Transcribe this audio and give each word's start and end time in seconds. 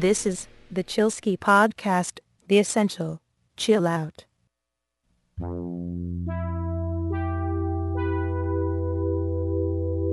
This 0.00 0.26
is 0.26 0.46
the 0.70 0.84
Chillsky 0.84 1.36
Podcast, 1.36 2.20
The 2.46 2.60
Essential. 2.60 3.20
Chill 3.56 3.84
out. 3.84 4.26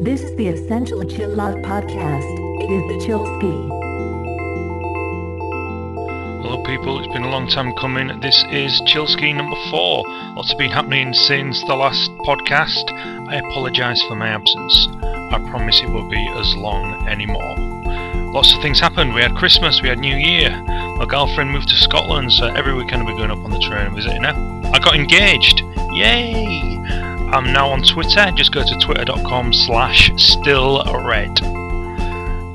This 0.04 0.22
is 0.22 0.36
the 0.38 0.48
Essential 0.48 1.04
Chill 1.04 1.40
Out 1.40 1.58
Podcast. 1.58 2.26
It 2.64 2.72
is 2.72 2.82
the 2.90 3.06
Chillsky. 3.06 3.70
Hello, 6.42 6.64
people. 6.64 6.98
It's 6.98 7.14
been 7.14 7.22
a 7.22 7.30
long 7.30 7.48
time 7.48 7.72
coming. 7.76 8.08
This 8.22 8.44
is 8.50 8.82
Chillsky 8.88 9.36
number 9.36 9.58
four. 9.70 10.04
Lots 10.36 10.50
have 10.50 10.58
been 10.58 10.72
happening 10.72 11.14
since 11.14 11.64
the 11.66 11.76
last 11.76 12.10
podcast. 12.26 12.92
I 13.30 13.36
apologise 13.36 14.02
for 14.08 14.16
my 14.16 14.30
absence. 14.30 14.88
I 15.04 15.38
promise 15.52 15.80
it 15.80 15.90
won't 15.90 16.10
be 16.10 16.28
as 16.40 16.56
long 16.56 17.08
anymore. 17.08 17.85
Lots 18.36 18.54
of 18.54 18.62
things 18.62 18.82
happened. 18.82 19.16
We 19.16 19.22
had 19.22 19.34
Christmas, 19.34 19.82
we 19.82 19.88
had 19.88 20.00
New 20.00 20.18
Year. 20.18 20.50
My 20.98 21.06
girlfriend 21.08 21.52
moved 21.52 21.70
to 21.70 21.78
Scotland, 21.78 22.34
so 22.34 22.48
every 22.48 22.74
weekend 22.74 23.06
we're 23.06 23.16
going 23.16 23.32
up 23.32 23.38
on 23.46 23.50
the 23.50 23.60
train 23.60 23.88
and 23.88 23.96
visiting 23.96 24.24
her. 24.24 24.34
I 24.74 24.80
got 24.80 24.94
engaged. 24.94 25.62
Yay! 25.94 26.78
I'm 27.32 27.54
now 27.54 27.70
on 27.70 27.82
Twitter. 27.82 28.30
Just 28.32 28.52
go 28.52 28.62
to 28.62 28.76
twitter.com 28.80 29.54
slash 29.54 30.12
stillred. 30.18 30.86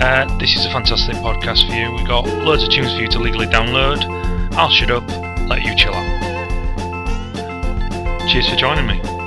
Uh, 0.03 0.39
this 0.39 0.55
is 0.55 0.67
a 0.67 0.71
fantastic 0.71 1.15
podcast 1.17 1.67
for 1.67 1.73
you. 1.73 1.91
We've 1.93 2.07
got 2.07 2.27
loads 2.27 2.63
of 2.63 2.69
tunes 2.69 2.93
for 2.93 3.01
you 3.01 3.09
to 3.09 3.19
legally 3.19 3.47
download. 3.47 4.05
I'll 4.53 4.69
shut 4.69 4.91
up, 4.91 5.09
let 5.49 5.63
you 5.63 5.75
chill 5.77 5.95
out. 5.95 6.29
Cheers 8.29 8.51
for 8.51 8.57
joining 8.57 8.87
me. 8.87 9.20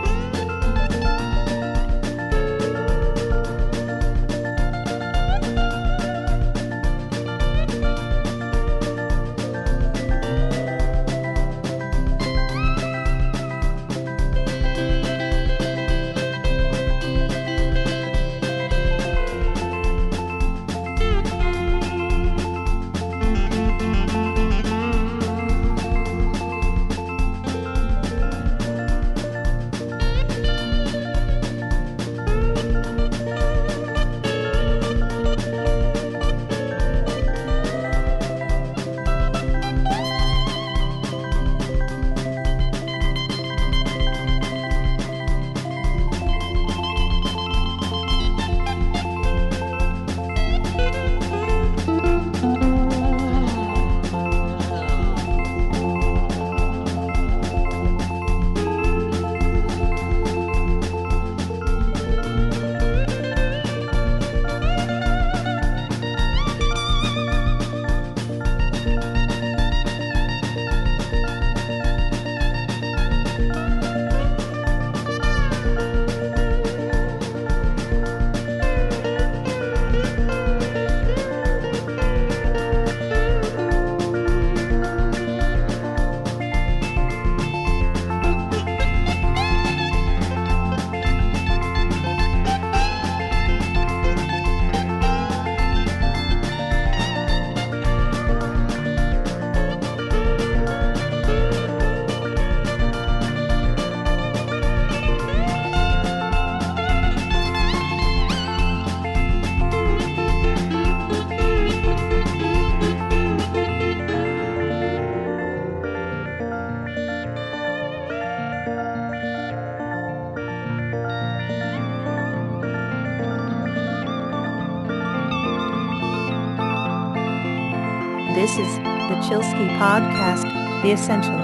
Podcast, 129.83 130.47
The 130.81 130.91
Essential. 130.91 131.35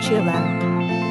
Chill 0.00 0.26
out. 0.26 1.01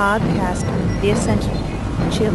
Podcast, 0.00 0.64
The 1.02 1.10
Essential. 1.10 1.52
Chill 2.10 2.32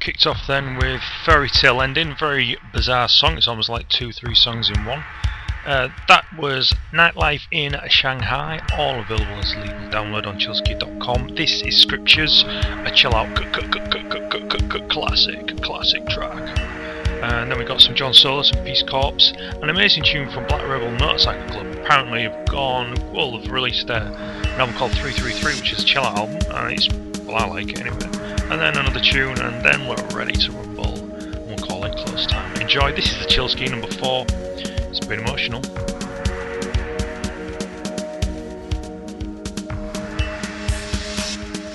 kicked 0.00 0.26
off 0.26 0.46
then 0.46 0.78
with 0.78 1.02
Fairy 1.24 1.50
Tale 1.50 1.82
Ending, 1.82 2.16
very 2.18 2.56
bizarre 2.72 3.08
song. 3.08 3.36
It's 3.36 3.46
almost 3.46 3.68
like 3.68 3.88
two, 3.88 4.12
three 4.12 4.34
songs 4.34 4.70
in 4.70 4.84
one. 4.84 5.04
Uh, 5.66 5.88
that 6.08 6.24
was 6.38 6.74
Nightlife 6.90 7.42
in 7.52 7.76
Shanghai, 7.88 8.60
all 8.78 9.00
available 9.00 9.34
as 9.34 9.54
legal 9.56 9.90
download 9.90 10.26
on 10.26 10.38
chillsky.com. 10.38 11.34
This 11.34 11.60
is 11.60 11.82
Scriptures, 11.82 12.44
a 12.46 12.90
chill 12.94 13.14
out 13.14 13.28
classic, 14.88 15.62
classic 15.62 16.06
track. 16.08 16.58
And 17.22 17.50
then 17.50 17.58
we 17.58 17.66
got 17.66 17.82
some 17.82 17.94
John 17.94 18.14
Solis 18.14 18.50
and 18.50 18.64
Peace 18.66 18.82
Corpse, 18.82 19.34
an 19.36 19.68
amazing 19.68 20.04
tune 20.04 20.30
from 20.30 20.46
Black 20.46 20.66
Rebel 20.66 20.90
Motorcycle 20.92 21.46
Club. 21.50 21.66
Apparently, 21.76 22.22
have 22.22 22.48
gone, 22.48 22.94
well, 23.12 23.38
they've 23.38 23.50
released 23.50 23.90
a, 23.90 24.04
an 24.04 24.60
album 24.60 24.74
called 24.76 24.92
333, 24.92 25.56
which 25.56 25.72
is 25.74 25.80
a 25.80 25.84
chill 25.84 26.04
out 26.04 26.16
album, 26.16 26.38
and 26.52 26.72
it's, 26.72 26.88
well, 27.24 27.36
I 27.36 27.46
like 27.46 27.68
it 27.68 27.80
anyway. 27.80 28.29
And 28.50 28.60
then 28.60 28.76
another 28.76 28.98
tune, 28.98 29.40
and 29.40 29.64
then 29.64 29.86
we're 29.86 29.94
ready 30.12 30.32
to 30.32 30.50
rumble. 30.50 30.94
We'll 31.46 31.56
call 31.58 31.84
it 31.84 31.96
close 31.96 32.26
time. 32.26 32.60
Enjoy. 32.60 32.92
This 32.92 33.12
is 33.12 33.18
the 33.20 33.26
Chillsky 33.26 33.70
number 33.70 33.86
four. 33.86 34.26
It's 34.28 34.98
a 34.98 35.08
bit 35.08 35.20
emotional. 35.20 35.60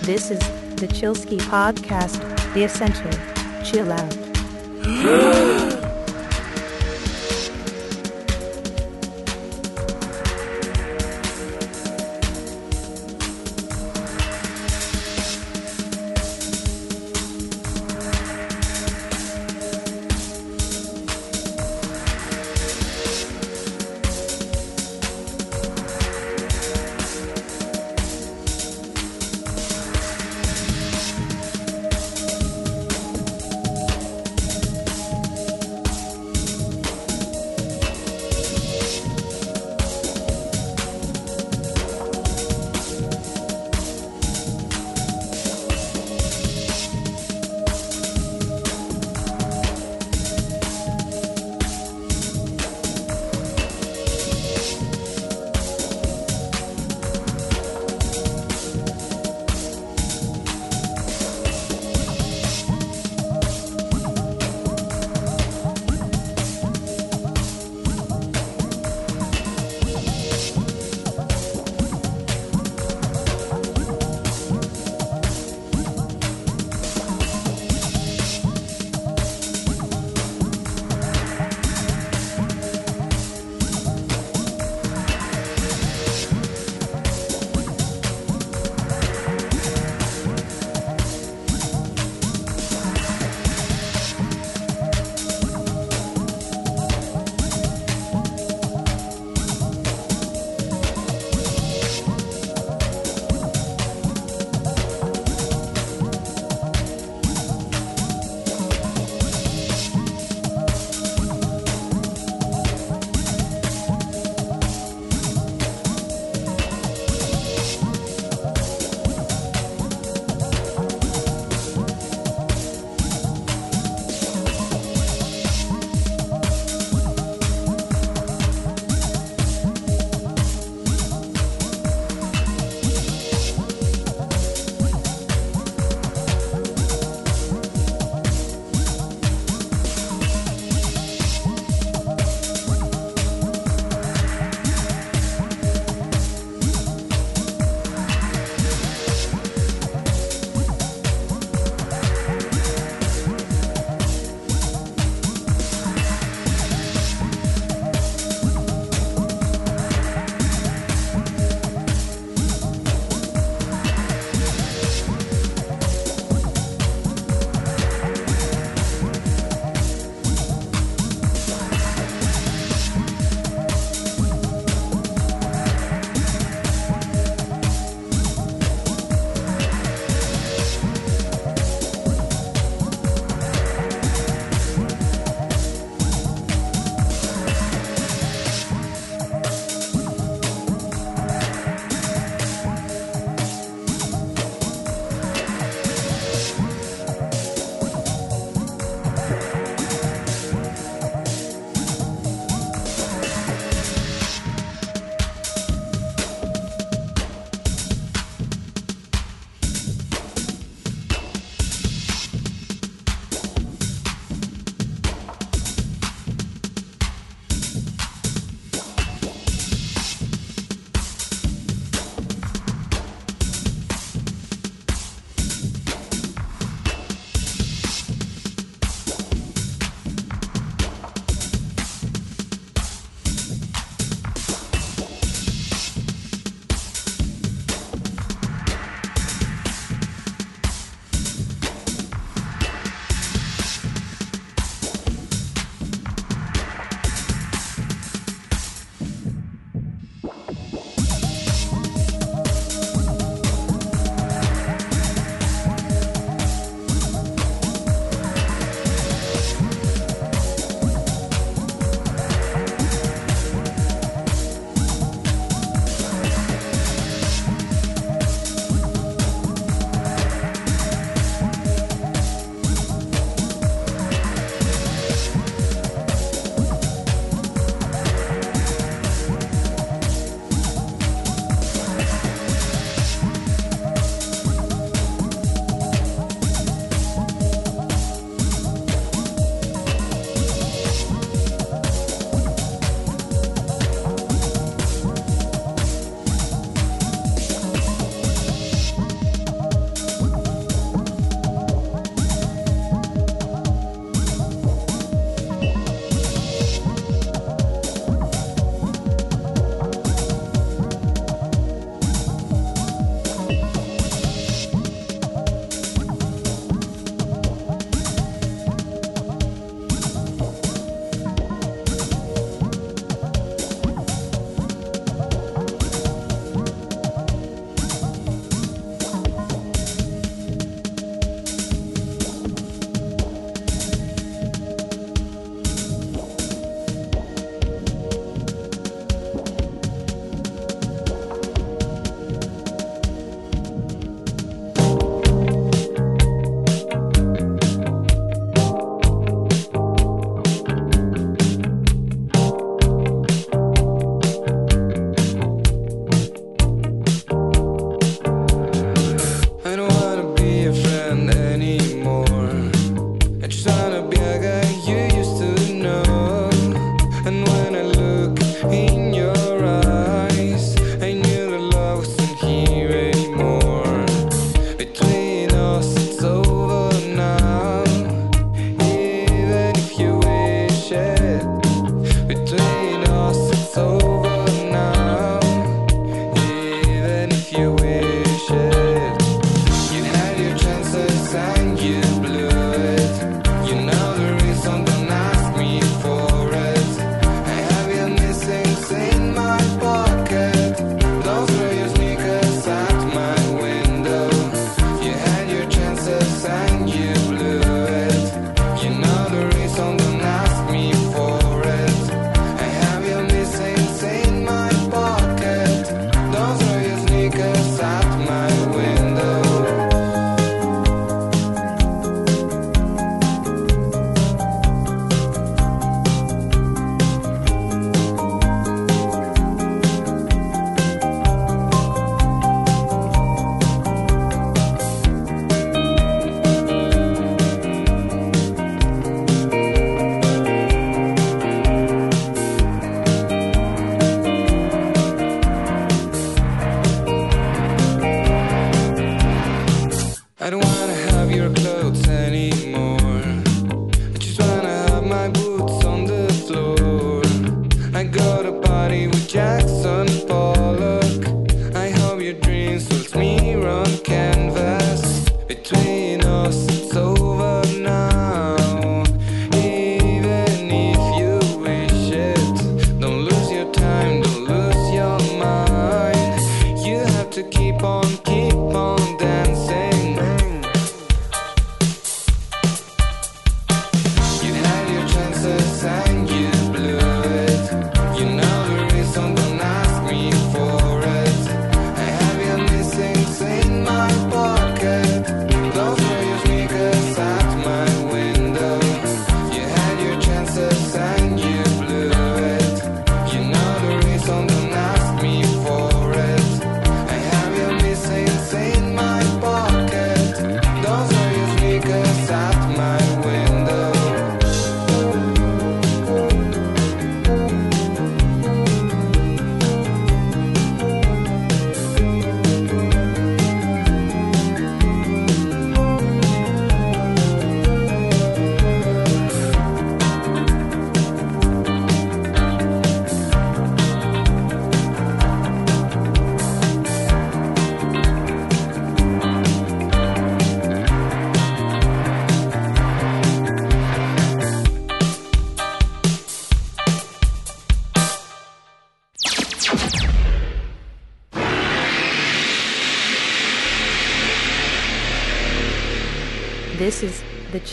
This 0.02 0.32
is 0.32 0.40
the 0.76 0.88
Chillsky 0.88 1.40
Podcast, 1.40 2.20
The 2.54 2.66
Essential. 2.66 3.12
Chill 3.64 3.92
out. 3.94 5.72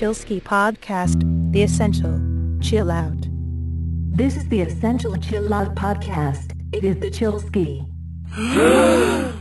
the 0.03 0.09
Chillsky 0.09 0.43
Podcast, 0.43 1.23
The 1.53 1.63
Essential. 1.63 2.21
Chill 2.61 2.91
out. 2.91 3.29
This 4.11 4.37
is 4.37 4.49
the 4.49 4.61
Essential 4.61 5.17
Chill 5.17 5.55
Out 5.55 5.77
Podcast. 5.77 6.57
It 6.73 6.83
is 6.83 6.99
the 6.99 7.09
Chillsky. 7.09 7.87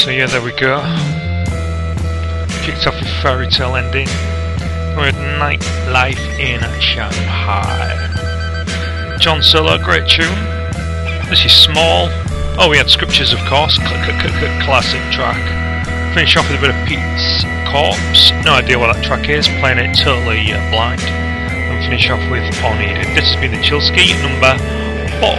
So 0.00 0.08
yeah, 0.08 0.24
there 0.24 0.40
we 0.40 0.52
go. 0.52 0.80
Kicked 2.64 2.86
off 2.86 2.98
with 2.98 3.10
fairy 3.20 3.46
tale 3.48 3.76
ending. 3.76 4.06
We 4.96 5.04
had 5.04 5.14
Nightlife 5.36 6.16
in 6.40 6.62
Shanghai. 6.80 8.08
John 9.20 9.42
Solo, 9.42 9.76
great 9.76 10.08
tune. 10.08 10.32
This 11.28 11.44
is 11.44 11.52
small. 11.52 12.08
Oh, 12.56 12.68
we 12.70 12.78
had 12.78 12.88
scriptures, 12.88 13.34
of 13.34 13.40
course. 13.40 13.76
Cl- 13.76 13.90
cl- 13.90 14.18
cl- 14.18 14.40
cl- 14.40 14.64
classic 14.64 15.02
track. 15.12 15.36
Finish 16.14 16.34
off 16.34 16.48
with 16.48 16.58
a 16.58 16.62
bit 16.62 16.70
of 16.70 16.88
Pete's 16.88 17.44
Corpse. 17.68 18.32
No 18.42 18.54
idea 18.54 18.78
what 18.78 18.96
that 18.96 19.04
track 19.04 19.28
is. 19.28 19.48
Playing 19.60 19.84
it 19.84 19.94
totally 19.98 20.50
uh, 20.50 20.70
blind. 20.70 21.02
And 21.02 21.84
finish 21.84 22.08
off 22.08 22.24
with 22.30 22.48
On. 22.64 22.78
This 23.12 23.28
has 23.28 23.36
been 23.36 23.52
the 23.52 23.58
Chillsky 23.58 24.16
number 24.24 24.56
four. 25.20 25.36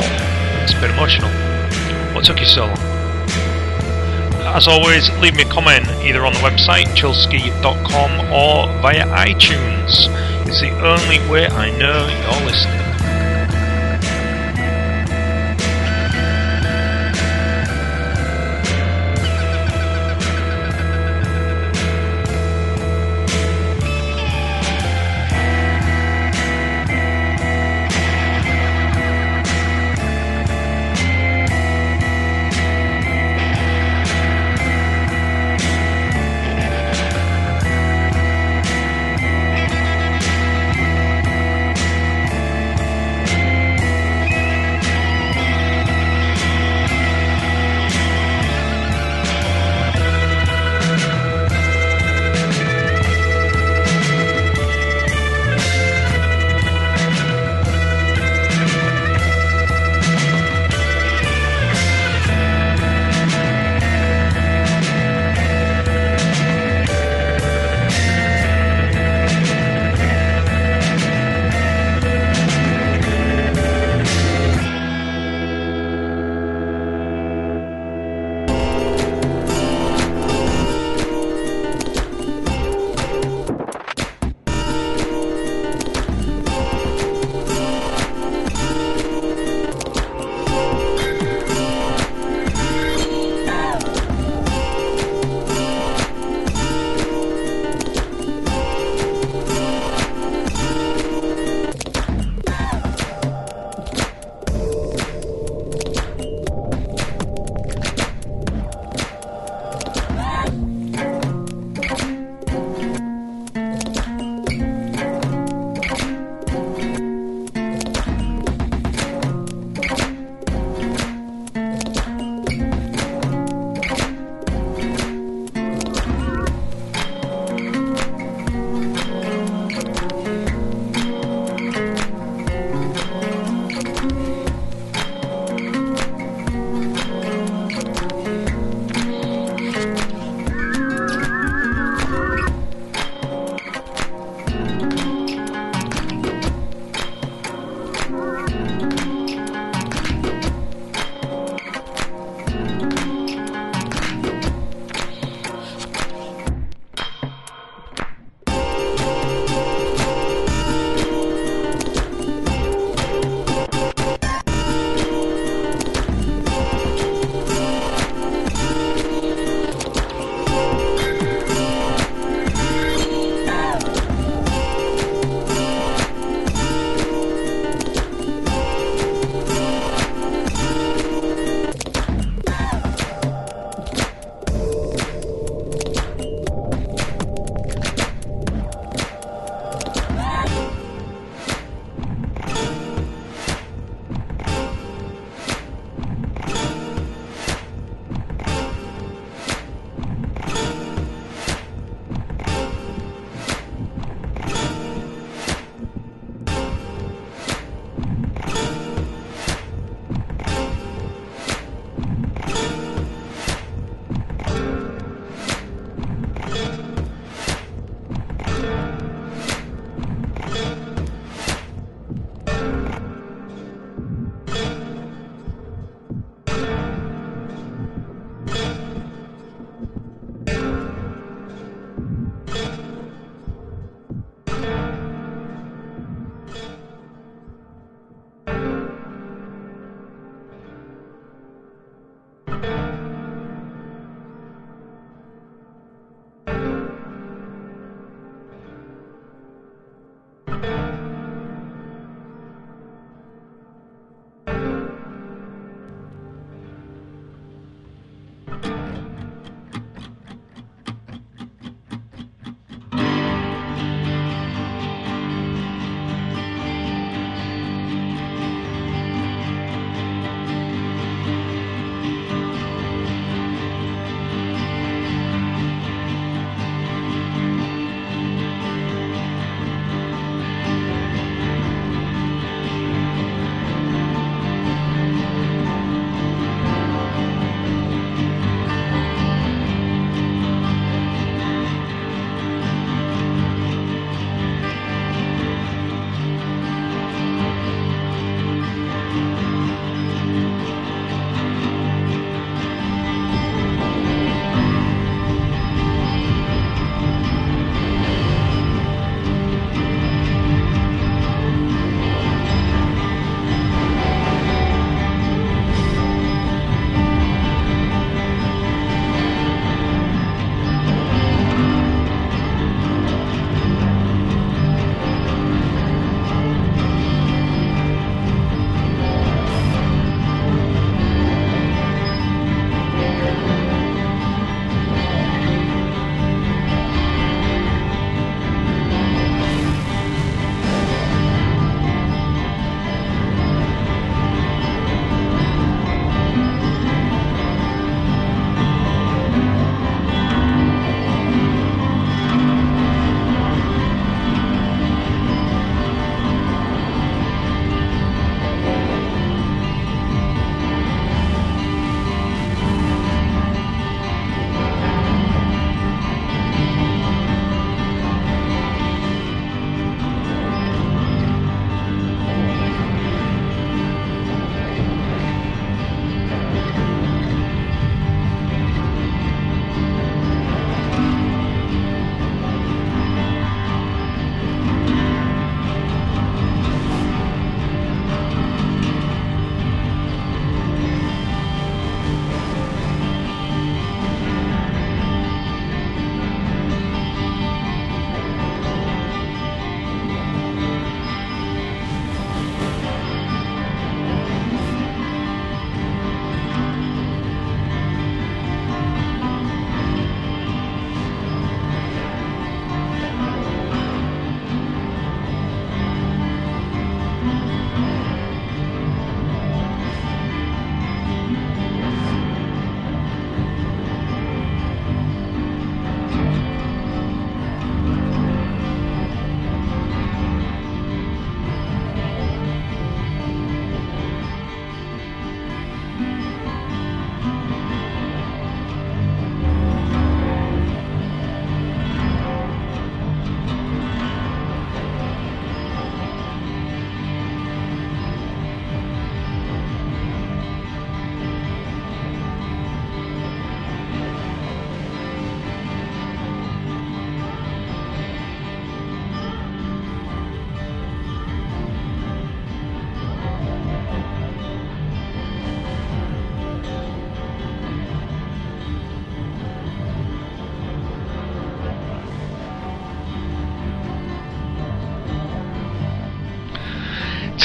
It's 0.62 0.74
a 0.74 0.80
bit 0.80 0.92
emotional. 0.92 1.32
What 2.14 2.26
took 2.26 2.40
you 2.40 2.46
so 2.46 2.68
long? 2.68 2.91
As 4.54 4.68
always, 4.68 5.10
leave 5.20 5.36
me 5.36 5.44
a 5.44 5.46
comment 5.46 5.88
either 6.04 6.26
on 6.26 6.34
the 6.34 6.40
website 6.40 6.88
chillsky.com 6.88 8.32
or 8.34 8.68
via 8.82 9.08
iTunes. 9.08 10.10
It's 10.46 10.60
the 10.60 10.72
only 10.86 11.20
way 11.32 11.48
I 11.48 11.70
know 11.78 12.06
you're 12.06 12.46
listening. 12.46 12.81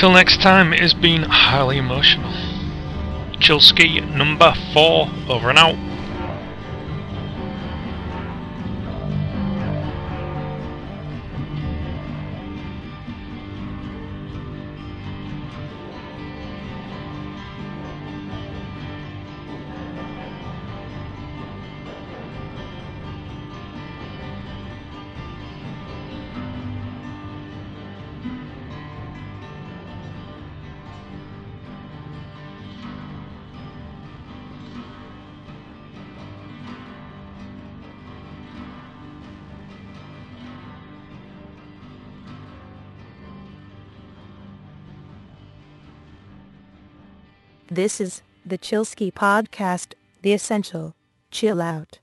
Until 0.07 0.19
next 0.19 0.41
time, 0.41 0.73
it 0.73 0.79
has 0.79 0.95
been 0.95 1.25
highly 1.25 1.79
emotional. 1.79 2.31
Chillsky 3.41 4.01
number 4.15 4.55
four, 4.73 5.11
over 5.29 5.51
and 5.51 5.59
out. 5.59 5.75
This 47.77 48.01
is 48.01 48.23
the 48.47 48.57
Chillsky 48.57 49.13
Podcast, 49.13 49.93
The 50.23 50.33
Essential. 50.33 50.95
Chill 51.31 51.61
out. 51.61 51.99